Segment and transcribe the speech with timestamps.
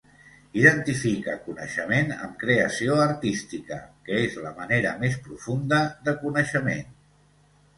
[0.59, 3.77] Identifique coneixement amb creació artística,
[4.09, 6.91] que és la manera més profunda de coneixement